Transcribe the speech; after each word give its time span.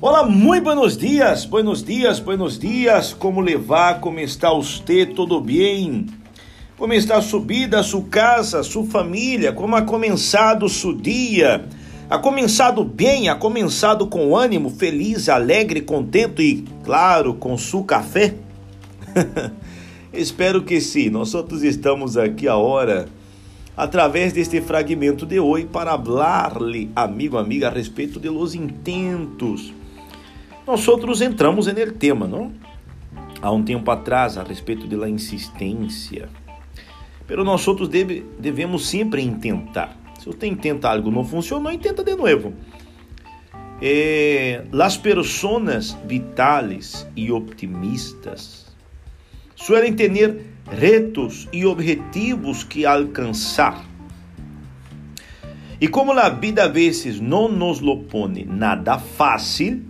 Olá, 0.00 0.22
muito 0.24 0.62
buenos 0.62 0.96
dias, 0.96 1.44
buenos 1.44 1.82
dias, 1.82 2.20
buenos 2.20 2.56
dias. 2.56 3.12
Como 3.12 3.40
levar? 3.40 3.98
Como 3.98 4.20
está 4.20 4.48
você? 4.52 5.04
Tudo 5.04 5.40
bem? 5.40 6.06
Como 6.76 6.92
está 6.92 7.20
sua 7.20 7.40
vida, 7.40 7.82
sua 7.82 8.02
casa, 8.02 8.62
sua 8.62 8.84
família? 8.84 9.52
Como 9.52 9.74
ha 9.74 9.82
começado 9.82 10.68
seu 10.68 10.94
dia? 10.94 11.64
Ha 12.08 12.16
começado 12.16 12.84
bem? 12.84 13.28
Ha 13.28 13.34
começado 13.34 14.06
com 14.06 14.36
ânimo, 14.36 14.70
feliz, 14.70 15.28
alegre, 15.28 15.80
contente 15.80 16.42
e, 16.42 16.64
claro, 16.84 17.34
com 17.34 17.58
seu 17.58 17.82
café? 17.82 18.36
Espero 20.14 20.62
que 20.62 20.80
sim. 20.80 21.10
Nós 21.10 21.34
outros 21.34 21.64
estamos 21.64 22.16
aqui 22.16 22.46
a 22.46 22.54
hora 22.54 23.08
através 23.76 24.32
deste 24.32 24.60
fragmento 24.60 25.26
de 25.26 25.40
hoje 25.40 25.66
para 25.66 25.98
falar-lhe, 25.98 26.88
amigo, 26.94 27.36
amiga, 27.36 27.66
a 27.66 27.70
respeito 27.72 28.20
de 28.20 28.28
los 28.28 28.54
intentos. 28.54 29.76
Nós 30.68 30.86
outros 30.86 31.22
entramos 31.22 31.66
no 31.66 31.92
tema, 31.92 32.26
não? 32.26 32.52
Há 33.40 33.50
um 33.50 33.62
tempo 33.64 33.90
atrás, 33.90 34.36
a 34.36 34.42
respeito 34.42 34.86
da 34.86 35.08
insistência. 35.08 36.28
Pero 37.26 37.42
nós 37.42 37.66
outros 37.66 37.88
deve, 37.88 38.26
devemos 38.38 38.86
sempre 38.86 39.22
intentar. 39.22 39.96
Se 40.20 40.26
você 40.26 40.46
intenta 40.46 40.90
algo 40.90 41.10
não 41.10 41.24
funcionou, 41.24 41.72
intenta 41.72 42.04
de 42.04 42.14
novo. 42.14 42.52
Eh, 43.80 44.62
las 44.70 44.98
personas 44.98 45.96
vitales 46.06 47.08
e 47.16 47.32
optimistas 47.32 48.66
suelen 49.56 49.96
ter 49.96 50.44
retos 50.70 51.48
e 51.50 51.64
objetivos 51.64 52.62
que 52.62 52.84
alcançar. 52.84 53.86
E 55.80 55.88
como 55.88 56.12
a 56.12 56.28
vida 56.28 56.64
a 56.64 56.68
vezes 56.68 57.18
não 57.18 57.48
nos 57.48 57.80
lo 57.80 58.04
pone 58.04 58.44
nada 58.44 58.98
fácil, 58.98 59.88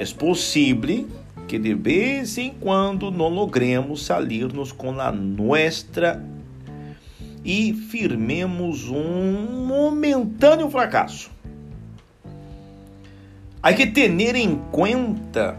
é 0.00 0.04
possível 0.14 1.06
que 1.46 1.58
de 1.58 1.74
vez 1.74 2.38
em 2.38 2.54
quando 2.58 3.10
não 3.10 3.28
logremos 3.28 4.06
salirnos 4.06 4.72
com 4.72 4.98
a 4.98 5.12
nossa 5.12 6.24
e 7.44 7.74
firmemos 7.74 8.88
um 8.88 9.66
momentâneo 9.66 10.70
fracasso. 10.70 11.30
Há 13.62 13.74
que 13.74 13.86
ter 13.86 14.08
em 14.36 14.56
conta 14.72 15.58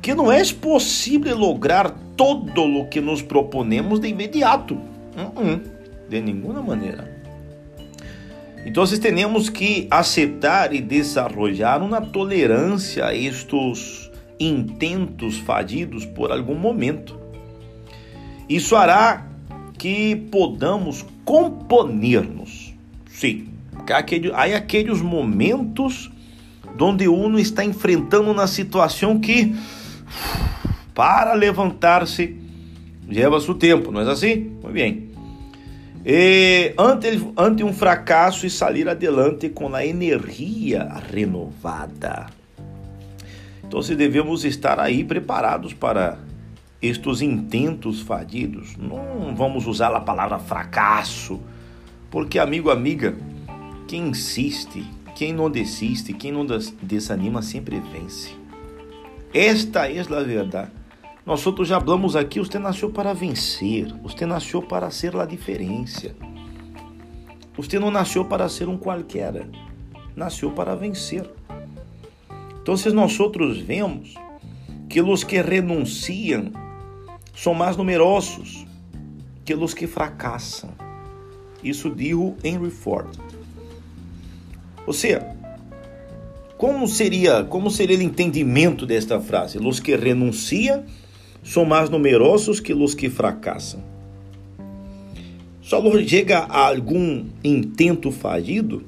que 0.00 0.14
não 0.14 0.32
é 0.32 0.42
possível 0.54 1.36
lograr 1.36 1.90
todo 2.16 2.62
o 2.62 2.88
que 2.88 2.98
nos 2.98 3.20
proponemos 3.20 4.00
de 4.00 4.08
imediato. 4.08 4.74
Uh 4.74 5.38
-uh, 5.38 5.60
de 6.08 6.22
nenhuma 6.22 6.62
maneira. 6.62 7.19
Então, 8.64 8.84
temos 8.86 9.48
que 9.48 9.86
aceitar 9.90 10.74
e 10.74 10.80
desarrollar 10.80 11.82
uma 11.82 12.00
tolerância 12.00 13.06
a 13.06 13.14
estes 13.14 14.10
intentos 14.38 15.38
fadidos 15.38 16.04
por 16.04 16.30
algum 16.30 16.54
momento. 16.54 17.18
Isso 18.48 18.76
hará 18.76 19.26
que 19.78 20.16
podamos 20.30 21.04
componer-nos. 21.24 22.74
Sim, 23.08 23.48
há 23.88 23.98
aqueles, 23.98 24.32
há 24.32 24.44
aqueles 24.44 25.00
momentos 25.00 26.10
onde 26.78 27.08
uno 27.08 27.38
está 27.38 27.64
enfrentando 27.64 28.30
uma 28.30 28.46
situação 28.46 29.18
que 29.18 29.54
para 30.94 31.34
levantar-se 31.34 32.36
leva 33.08 33.40
seu 33.40 33.54
tempo, 33.54 33.90
não 33.90 34.00
é 34.00 34.10
assim? 34.10 34.36
Muito 34.62 34.72
bem. 34.72 35.09
E, 36.04 36.74
ante, 36.78 37.08
ante 37.36 37.62
um 37.62 37.72
fracasso 37.72 38.46
e 38.46 38.50
sair 38.50 38.88
adelante 38.88 39.48
com 39.48 39.74
a 39.74 39.84
energia 39.84 40.88
renovada. 41.12 42.26
Então, 43.62 43.82
se 43.82 43.94
devemos 43.94 44.44
estar 44.44 44.80
aí 44.80 45.04
preparados 45.04 45.74
para 45.74 46.18
estes 46.80 47.20
intentos 47.20 48.00
fadidos. 48.00 48.76
Não 48.76 49.34
vamos 49.34 49.66
usar 49.66 49.94
a 49.94 50.00
palavra 50.00 50.38
fracasso, 50.38 51.40
porque, 52.10 52.38
amigo, 52.38 52.70
amiga, 52.70 53.14
quem 53.86 54.08
insiste, 54.08 54.84
quem 55.14 55.32
não 55.32 55.50
desiste, 55.50 56.12
quem 56.12 56.32
não 56.32 56.46
desanima 56.82 57.42
sempre 57.42 57.80
vence. 57.92 58.30
Esta 59.32 59.88
é 59.90 60.00
a 60.00 60.22
verdade. 60.22 60.79
Nós 61.24 61.46
outros 61.46 61.68
já 61.68 61.80
falamos 61.80 62.16
aqui, 62.16 62.38
você 62.38 62.58
nasceu 62.58 62.90
para 62.90 63.12
vencer, 63.12 63.92
você 64.02 64.24
nasceu 64.24 64.62
para 64.62 64.90
ser 64.90 65.14
a 65.16 65.26
diferença. 65.26 66.14
Você 67.56 67.78
não 67.78 67.90
nasceu 67.90 68.24
para 68.24 68.48
ser 68.48 68.68
um 68.68 68.76
qualquer, 68.76 69.46
nasceu 70.16 70.50
para 70.50 70.74
vencer. 70.74 71.28
Então, 72.62 72.76
se 72.76 72.90
nós 72.90 73.18
outros 73.20 73.58
vemos 73.58 74.14
que 74.88 75.00
os 75.00 75.22
que 75.22 75.40
renunciam 75.40 76.52
são 77.34 77.54
mais 77.54 77.76
numerosos 77.76 78.66
que 79.44 79.54
os 79.54 79.74
que 79.74 79.86
fracassam. 79.86 80.70
Isso 81.62 81.90
dijo 81.90 82.34
Henry 82.42 82.70
Ford. 82.70 83.08
Ou 84.86 84.92
seja, 84.92 85.36
como 86.56 86.86
seria, 86.86 87.44
como 87.44 87.70
seria 87.70 87.98
o 87.98 88.02
entendimento 88.02 88.84
desta 88.84 89.20
frase? 89.20 89.58
Os 89.58 89.80
que 89.80 89.94
renunciam 89.96 90.84
são 91.42 91.64
mais 91.64 91.88
numerosos 91.88 92.60
que 92.60 92.72
os 92.72 92.94
que 92.94 93.08
fracassam. 93.08 93.80
Só 95.62 95.80
chega 96.06 96.38
a 96.38 96.68
algum 96.68 97.26
intento 97.44 98.10
fallido, 98.10 98.82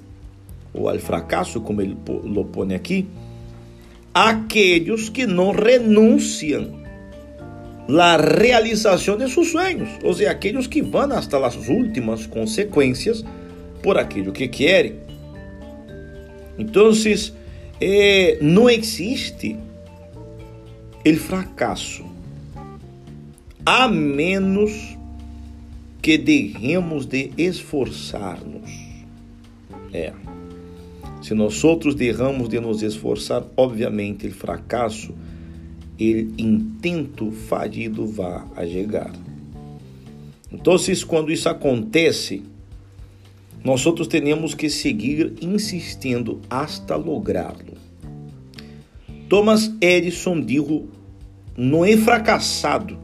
ou 0.75 0.89
ao 0.89 0.99
fracasso, 0.99 1.61
como 1.61 1.81
ele 1.81 1.97
lo 2.25 2.45
põe 2.47 2.75
aqui, 2.75 3.07
aqueles 4.13 5.09
que 5.09 5.27
não 5.27 5.53
renunciam 5.53 6.83
à 7.89 8.17
realização 8.17 9.17
de 9.17 9.29
seus 9.31 9.51
sonhos, 9.51 9.89
ou 10.03 10.15
seja, 10.15 10.31
aqueles 10.31 10.67
que 10.67 10.83
vão 10.83 11.13
hasta 11.13 11.45
as 11.47 11.69
últimas 11.69 12.27
consequências 12.27 13.25
por 13.83 13.99
aquilo 13.99 14.33
que 14.33 14.49
querem. 14.49 14.97
Então, 16.59 16.91
eh, 17.81 18.39
não 18.41 18.69
existe 18.69 19.57
o 21.07 21.17
fracasso 21.17 22.12
a 23.65 23.89
menos 23.89 24.97
que 26.01 26.19
derremos 26.19 27.07
de 27.07 27.31
esforçar-nos. 27.39 28.71
É. 29.93 30.13
Se 31.23 31.35
nós 31.35 31.63
outros 31.63 31.95
derramos 31.95 32.49
de 32.49 32.59
nos 32.59 32.83
esforçar, 32.83 33.45
obviamente 33.57 34.27
o 34.27 34.33
fracasso, 34.33 35.13
o 35.13 36.03
intento 36.03 37.31
fallido 37.31 38.05
vai 38.07 38.43
a 38.57 38.67
chegar. 38.67 39.13
Então, 40.51 40.77
quando 41.07 41.31
isso 41.31 41.49
acontece, 41.49 42.43
nós 43.63 43.87
outros 43.87 44.09
temos 44.09 44.55
que 44.55 44.69
seguir 44.69 45.35
insistindo 45.41 46.41
hasta 46.51 46.97
lográ-lo. 46.97 47.81
Thomas 49.29 49.73
Edison 49.81 50.41
disse: 50.41 50.85
não 51.57 51.85
é 51.85 51.97
fracassado 51.97 52.99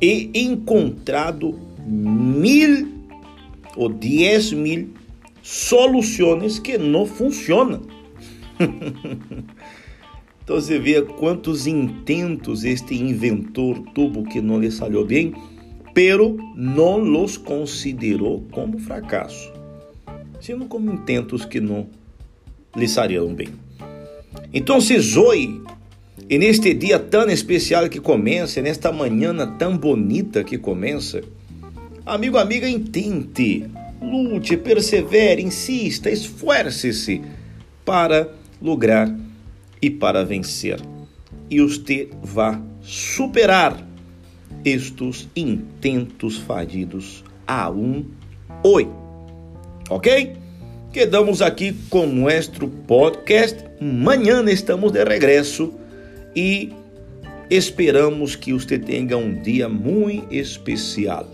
e 0.00 0.30
encontrado 0.34 1.58
mil 1.86 2.88
ou 3.76 3.88
dez 3.88 4.52
mil 4.52 4.90
soluções 5.42 6.58
que 6.58 6.78
não 6.78 7.06
funcionam. 7.06 7.82
então 10.42 10.56
você 10.56 10.78
vê 10.78 11.02
quantos 11.02 11.66
intentos 11.66 12.64
este 12.64 12.94
inventor 12.94 13.80
tuvo 13.94 14.24
que 14.24 14.40
não 14.40 14.60
lhe 14.60 14.70
saiu 14.70 15.04
bem, 15.04 15.34
pero 15.92 16.36
não 16.56 16.98
los 16.98 17.36
considerou 17.36 18.44
como 18.50 18.78
fracasso, 18.78 19.52
sino 20.40 20.66
como 20.66 20.92
intentos 20.92 21.44
que 21.44 21.60
não 21.60 21.88
lhe 22.74 22.88
saíram 22.88 23.34
bem. 23.34 23.48
Então, 24.52 24.76
hoje 24.78 25.60
e 26.28 26.38
neste 26.38 26.72
dia 26.72 26.98
tão 26.98 27.28
especial 27.28 27.88
que 27.88 28.00
começa, 28.00 28.62
nesta 28.62 28.92
manhã 28.92 29.34
tão 29.58 29.76
bonita 29.76 30.44
que 30.44 30.56
começa, 30.56 31.22
amigo, 32.06 32.38
amiga, 32.38 32.68
intente, 32.68 33.66
lute, 34.00 34.56
persevere, 34.56 35.42
insista, 35.42 36.08
esforce-se 36.10 37.20
para 37.84 38.32
lograr 38.62 39.14
e 39.82 39.90
para 39.90 40.24
vencer. 40.24 40.80
E 41.50 41.60
você 41.60 42.08
vai 42.22 42.60
superar 42.80 43.86
estes 44.64 45.28
intentos 45.36 46.38
fallidos 46.38 47.24
a 47.46 47.70
um 47.70 48.04
oi. 48.62 48.88
Ok? 49.90 50.36
Quedamos 50.92 51.42
aqui 51.42 51.74
com 51.90 52.06
nosso 52.06 52.68
podcast. 52.86 53.64
Amanhã 53.80 54.42
estamos 54.48 54.92
de 54.92 55.04
regresso 55.04 55.74
e 56.34 56.72
esperamos 57.50 58.36
que 58.36 58.52
você 58.52 58.78
tenha 58.78 59.16
um 59.16 59.40
dia 59.40 59.68
muito 59.68 60.32
especial. 60.32 61.26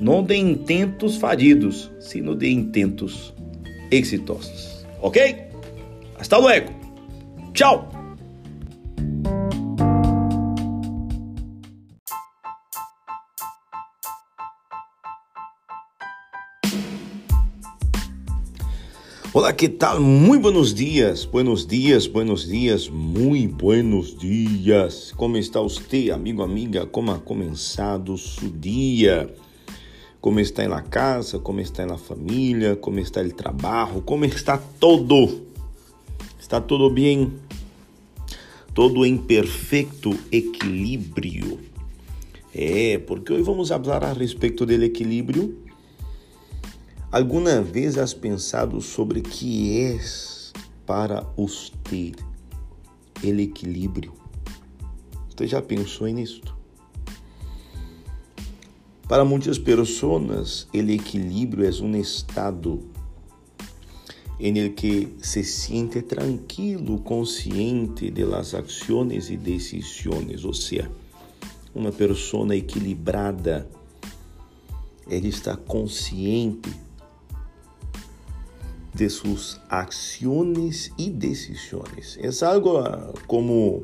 Não 0.00 0.22
de 0.22 0.36
intentos 0.36 1.16
fallidos, 1.16 1.90
sino 2.00 2.34
de 2.34 2.50
intentos 2.50 3.32
exitosos. 3.90 4.86
Ok? 5.00 5.36
Hasta 6.18 6.38
luego! 6.38 6.72
Tchau! 7.54 7.95
Olá, 19.36 19.52
que 19.52 19.68
tal? 19.68 20.00
Muito 20.00 20.40
buenos 20.44 20.72
dias, 20.72 21.26
buenos 21.26 21.66
dias, 21.66 22.06
buenos 22.06 22.48
dias, 22.48 22.88
muito 22.88 23.54
buenos 23.54 24.16
dias. 24.16 25.12
Como 25.14 25.36
está 25.36 25.60
você, 25.60 26.10
amigo, 26.10 26.42
amiga? 26.42 26.86
Como 26.86 27.12
ha 27.12 27.18
começado 27.18 28.16
seu 28.16 28.48
dia? 28.48 29.28
Como 30.22 30.40
está 30.40 30.66
na 30.66 30.80
casa? 30.80 31.38
Como 31.38 31.60
está 31.60 31.84
na 31.84 31.98
família? 31.98 32.76
Como 32.76 32.98
está 32.98 33.20
o 33.20 33.30
trabalho? 33.30 34.00
Como 34.00 34.24
está 34.24 34.56
todo? 34.56 35.42
Está 36.40 36.58
tudo 36.58 36.88
bem? 36.88 37.30
Todo 38.72 39.04
em 39.04 39.18
perfeito 39.18 40.18
equilíbrio. 40.32 41.60
É, 42.54 42.96
porque 43.06 43.34
hoje 43.34 43.42
vamos 43.42 43.68
falar 43.68 44.02
a 44.02 44.14
respeito 44.14 44.64
do 44.64 44.72
equilíbrio 44.72 45.65
Alguma 47.16 47.62
vez 47.62 47.96
has 47.96 48.12
pensado 48.12 48.78
sobre 48.82 49.22
que 49.22 49.80
é 49.80 49.98
para 50.84 51.26
você 51.34 52.12
o 53.24 53.26
equilíbrio? 53.40 54.12
Você 55.30 55.46
já 55.46 55.62
pensou 55.62 56.06
nisso? 56.08 56.42
Para 59.08 59.24
muitas 59.24 59.58
pessoas, 59.58 60.68
o 60.74 60.76
equilíbrio 60.76 61.66
é 61.66 61.82
um 61.82 61.96
estado 61.96 62.82
em 64.38 64.70
que 64.74 65.08
se 65.18 65.42
siente 65.42 66.02
tranquilo, 66.02 66.98
consciente 66.98 68.10
de 68.10 68.26
las 68.26 68.52
acciones 68.52 69.30
e 69.30 69.38
decisões, 69.38 70.44
ou 70.44 70.52
seja, 70.52 70.90
uma 71.74 71.92
pessoa 71.92 72.54
equilibrada, 72.54 73.66
ela 75.08 75.26
está 75.26 75.56
consciente 75.56 76.84
de 78.96 79.10
suas 79.10 79.60
ações 79.68 80.90
e 80.96 81.10
decisões. 81.10 82.18
É 82.18 82.46
algo 82.46 82.78
ah, 82.78 83.12
como 83.26 83.82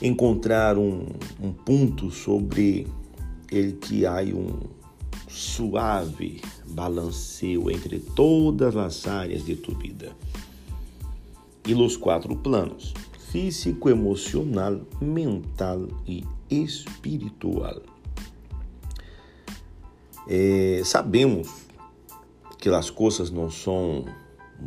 encontrar 0.00 0.78
um, 0.78 1.06
um 1.42 1.52
ponto 1.52 2.08
sobre 2.12 2.86
ele 3.50 3.72
que 3.72 4.06
há 4.06 4.22
um 4.22 4.60
suave 5.28 6.40
balanceio 6.68 7.68
entre 7.68 7.98
todas 7.98 8.76
as 8.76 9.08
áreas 9.08 9.44
de 9.44 9.56
tua 9.56 9.76
vida. 9.76 10.12
E 11.66 11.74
os 11.74 11.96
quatro 11.96 12.36
planos: 12.36 12.94
físico, 13.32 13.90
emocional, 13.90 14.82
mental 15.00 15.88
e 16.06 16.24
espiritual. 16.48 17.82
É, 20.28 20.82
sabemos 20.84 21.69
que 22.60 22.68
as 22.68 22.90
coisas 22.90 23.30
não 23.30 23.50
são 23.50 24.04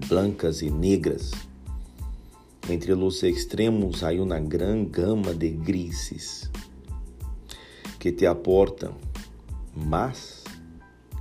blancas 0.08 0.64
e 0.64 0.70
negras. 0.72 1.32
Entre 2.68 2.92
os 2.92 3.22
extremos 3.22 4.04
há 4.04 4.12
uma 4.14 4.40
grande 4.40 4.90
gama 4.90 5.34
de 5.34 5.50
grises 5.50 6.50
que 8.00 8.12
te 8.12 8.26
aportam 8.26 8.96
mais 9.76 10.44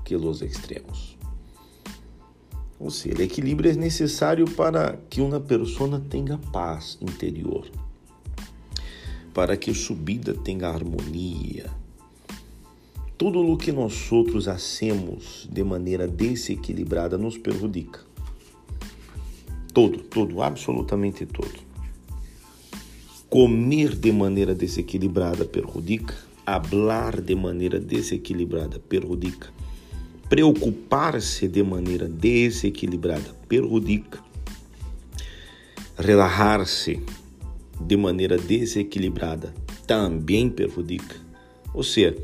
que 0.04 0.16
os 0.16 0.40
extremos. 0.40 1.19
Ou 2.80 2.90
seja, 2.90 3.19
o 3.19 3.22
equilíbrio 3.22 3.70
é 3.70 3.74
necessário 3.74 4.50
para 4.50 4.96
que 5.10 5.20
uma 5.20 5.38
pessoa 5.38 6.00
tenha 6.00 6.38
paz 6.38 6.96
interior, 7.00 7.70
para 9.34 9.56
que 9.56 9.74
sua 9.74 9.94
vida 9.94 10.34
tenha 10.34 10.69
harmonia, 10.69 11.70
tudo 13.22 13.40
o 13.40 13.56
que 13.56 13.70
nós 13.70 14.10
outros 14.10 14.48
hacemos 14.48 15.48
de 15.48 15.62
maneira 15.62 16.08
desequilibrada 16.08 17.16
nos 17.16 17.38
perjudica. 17.38 18.00
Todo, 19.72 19.98
todo, 19.98 20.42
absolutamente 20.42 21.24
todo. 21.24 21.54
Comer 23.30 23.94
de 23.94 24.10
maneira 24.10 24.56
desequilibrada 24.56 25.44
perjudica, 25.44 26.16
hablar 26.44 27.20
de 27.20 27.36
maneira 27.36 27.78
desequilibrada 27.78 28.80
perjudica, 28.80 29.52
preocupar-se 30.28 31.46
de 31.46 31.62
maneira 31.62 32.08
desequilibrada 32.08 33.36
perjudica, 33.46 34.19
relaxar-se 35.96 37.00
de 37.80 37.96
maneira 37.96 38.36
desequilibrada 38.36 39.54
também 39.86 40.50
perjudica. 40.50 41.14
Ou 41.72 41.84
seja, 41.84 42.16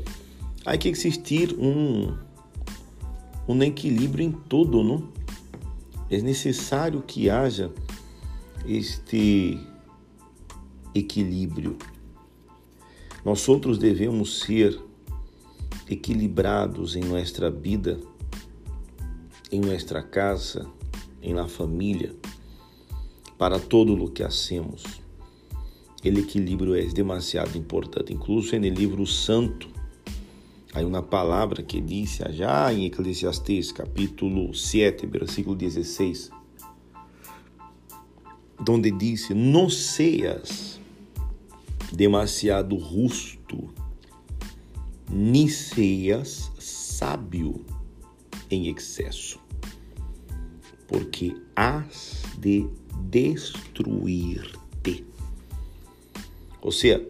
há 0.69 0.77
que 0.77 0.87
existir 0.87 1.55
um, 1.57 2.15
um 3.47 3.63
equilíbrio 3.63 4.23
em 4.23 4.31
tudo, 4.31 4.83
não? 4.83 5.09
É 6.11 6.21
necessário 6.21 7.01
que 7.01 7.27
haja 7.27 7.71
este 8.67 9.59
equilíbrio. 10.93 11.75
Nós 13.25 13.49
outros 13.49 13.79
devemos 13.79 14.41
ser 14.41 14.79
equilibrados 15.89 16.95
em 16.95 17.03
nossa 17.03 17.49
vida, 17.49 17.99
em 19.51 19.61
nossa 19.61 20.03
casa, 20.03 20.67
em 21.19 21.33
la 21.33 21.47
família, 21.47 22.15
para 23.39 23.59
todo 23.59 23.95
o 23.95 24.11
que 24.11 24.21
hacemos. 24.21 24.83
O 26.03 26.07
equilíbrio 26.07 26.75
é 26.75 26.85
demasiado 26.85 27.57
importante. 27.57 28.13
Incluso 28.13 28.55
no 28.55 28.69
livro 28.69 29.05
santo, 29.07 29.78
Há 30.71 30.81
uma 30.81 31.01
palavra 31.01 31.63
que 31.63 31.81
diz 31.81 32.19
já 32.29 32.71
em 32.71 32.85
Eclesiastes, 32.85 33.71
capítulo 33.71 34.53
7, 34.53 35.07
versículo 35.07 35.55
16, 35.55 36.29
onde 38.69 38.91
diz: 38.91 39.29
Não 39.31 39.67
seas 39.67 40.79
demasiado 41.91 42.77
justo, 42.77 43.73
nem 45.11 45.47
seas 45.47 46.51
sábio 46.59 47.65
em 48.51 48.67
excesso, 48.67 49.39
porque 50.87 51.35
has 51.55 52.21
de 52.37 52.69
destruir-te. 53.05 55.03
Ou 56.61 56.71
seja, 56.71 57.03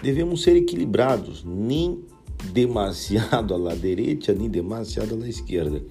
devemos 0.00 0.44
ser 0.44 0.54
equilibrados, 0.54 1.42
nem 1.42 2.11
demasiado 2.44 3.68
à 3.68 3.74
direita 3.76 4.32
nem 4.32 4.48
demasiado 4.48 5.22
à 5.22 5.28
esquerda. 5.28 5.82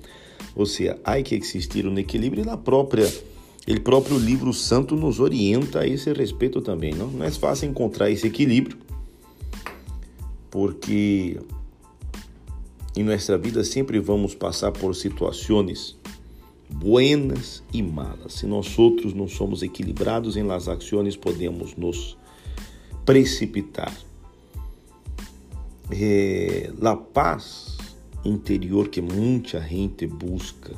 Ou 0.56 0.66
seja, 0.66 1.00
há 1.04 1.22
que 1.22 1.36
existir 1.36 1.88
um 1.88 1.98
equilíbrio 1.98 2.44
e 2.44 2.46
na 2.46 2.58
própria 2.58 3.08
ele 3.68 3.80
próprio 3.80 4.18
livro 4.18 4.52
santo 4.54 4.96
nos 4.96 5.20
orienta 5.20 5.82
a 5.82 5.88
esse 5.88 6.12
respeito 6.14 6.62
também, 6.62 6.94
não? 6.96 7.08
Não 7.08 7.24
é 7.24 7.30
fácil 7.30 7.70
encontrar 7.70 8.10
esse 8.10 8.26
equilíbrio, 8.26 8.78
porque 10.50 11.40
em 12.96 13.04
nossa 13.04 13.38
vida 13.38 13.64
sempre 13.64 14.00
vamos 14.00 14.34
passar 14.34 14.72
por 14.72 14.96
situações 14.96 15.96
buenas 16.68 17.62
e 17.72 17.84
malas. 17.84 18.34
Se 18.34 18.48
nós 18.48 18.80
outros 18.80 19.14
não 19.14 19.28
somos 19.28 19.62
equilibrados 19.62 20.36
em 20.36 20.44
las 20.44 20.68
ações, 20.68 21.16
podemos 21.16 21.76
nos 21.76 22.18
precipitar 23.06 23.94
é, 25.92 26.72
a 26.82 26.96
paz 26.96 27.78
interior 28.24 28.88
que 28.88 29.02
muita 29.02 29.62
gente 29.62 30.08
busca 30.08 30.76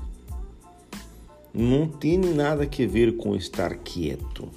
não 1.53 1.87
tem 1.87 2.17
nada 2.17 2.63
a 2.63 2.87
ver 2.87 3.15
com 3.15 3.35
estar 3.35 3.75
quieto, 3.75 4.49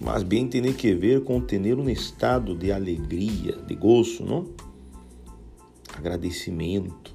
mas 0.00 0.22
bem 0.22 0.46
tem 0.46 0.72
que 0.72 0.94
ver 0.94 1.24
com 1.24 1.40
ter 1.40 1.76
um 1.76 1.88
estado 1.88 2.54
de 2.54 2.70
alegria, 2.70 3.56
de 3.66 3.74
gozo, 3.74 4.24
não? 4.24 4.46
Agradecimento, 5.96 7.12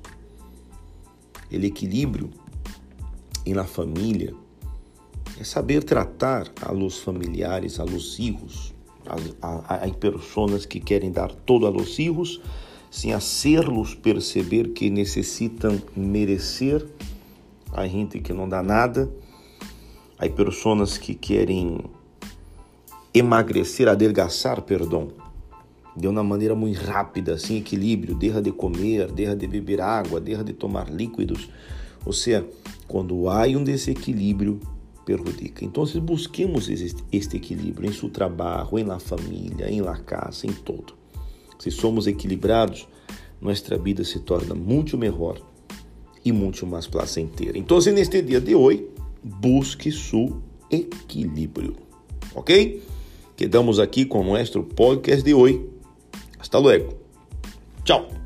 o 1.50 1.56
equilíbrio 1.56 2.32
e 3.46 3.54
na 3.54 3.64
família 3.64 4.34
é 5.40 5.44
saber 5.44 5.84
tratar 5.84 6.52
a 6.62 6.72
los 6.72 7.00
familiares, 7.00 7.80
a 7.80 7.84
los 7.84 8.20
hijos, 8.20 8.74
Há 9.06 9.88
pessoas 10.00 10.66
que 10.66 10.80
querem 10.80 11.12
dar 11.12 11.32
todo 11.32 11.66
a 11.66 11.70
los 11.70 12.00
hijos 12.00 12.42
sem 12.90 13.14
hacerlos 13.14 13.96
perceber 13.96 14.74
que 14.74 14.90
necessitam 14.90 15.82
merecer. 15.96 16.86
Há 17.72 17.88
gente 17.88 18.20
que 18.20 18.34
não 18.34 18.48
dá 18.48 18.62
nada. 18.62 19.10
Há 20.20 20.28
pessoas 20.30 20.98
que 20.98 21.16
querem 21.16 21.80
emagrecer, 23.14 23.88
adelgaçar, 23.88 24.62
perdão, 24.62 25.10
de 25.96 26.08
uma 26.08 26.24
maneira 26.24 26.56
muito 26.56 26.80
rápida, 26.82 27.38
sem 27.38 27.58
equilíbrio, 27.58 28.16
deixa 28.16 28.42
de 28.42 28.52
comer, 28.52 29.12
deixa 29.12 29.36
de 29.36 29.48
beber 29.48 29.82
água, 29.82 30.20
deixa 30.20 30.44
de 30.44 30.54
tomar 30.54 30.90
líquidos. 30.90 31.50
Ou 32.06 32.14
seja, 32.14 32.46
quando 32.88 33.30
há 33.30 33.44
um 33.48 33.64
desequilíbrio, 33.64 34.60
perjudica. 35.06 35.66
Então, 35.66 35.86
busquemos 36.02 36.70
este 36.70 37.38
equilíbrio 37.38 37.90
em 37.90 37.94
seu 37.94 38.10
trabalho, 38.10 38.78
em 38.78 38.84
la 38.84 39.00
família, 39.00 39.70
em 39.70 39.82
la 39.82 39.98
casa, 39.98 40.48
em 40.48 40.54
todo. 40.54 40.94
Se 41.60 41.70
somos 41.70 42.08
equilibrados, 42.08 42.88
nossa 43.40 43.78
vida 43.78 44.04
se 44.04 44.20
torna 44.20 44.54
muito 44.54 44.98
melhor 44.98 45.40
e 46.24 46.32
muito 46.32 46.66
mais 46.66 46.88
placentera. 46.88 47.58
Então, 47.58 47.80
neste 47.80 48.22
dia 48.22 48.40
de 48.40 48.56
hoje, 48.56 48.88
busque 49.24 49.92
seu 49.92 50.42
equilíbrio. 50.70 51.76
Ok? 52.36 52.82
Quedamos 53.36 53.80
aqui 53.80 54.06
com 54.06 54.24
nosso 54.24 54.64
podcast 54.64 55.24
de 55.24 55.34
hoje. 55.34 55.66
Hasta 56.40 56.60
luego. 56.60 56.94
Tchau. 57.84 58.21